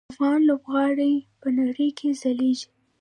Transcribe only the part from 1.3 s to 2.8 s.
په نړۍ کې ځلیږي.